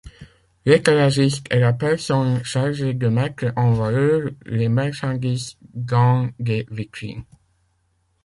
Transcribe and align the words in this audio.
L'étalagiste 0.65 1.45
est 1.51 1.59
la 1.59 1.73
personne 1.73 2.43
chargée 2.43 2.95
de 2.95 3.07
mettre 3.07 3.53
en 3.55 3.71
valeur 3.71 4.31
les 4.47 4.67
marchandises 4.67 5.57
dans 5.75 6.27
des 6.39 6.65
vitrines. 6.71 7.23